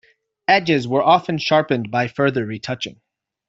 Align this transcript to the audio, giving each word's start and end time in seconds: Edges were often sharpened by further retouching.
Edges 0.47 0.87
were 0.87 1.03
often 1.03 1.37
sharpened 1.37 1.91
by 1.91 2.07
further 2.07 2.43
retouching. 2.43 2.99